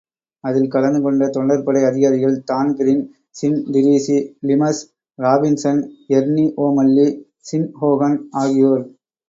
[0.43, 3.03] அதில் கலந்து கொண்ட தொண்டர்படை அதிகாரிகள் Dan Breen,
[3.41, 4.17] Sean Treacy,
[4.47, 4.81] Seamus
[5.19, 5.81] Robinson,
[6.09, 7.07] Ernie O'Malley,
[7.51, 8.83] ஸின்ஹோகன் ஆகியோர்.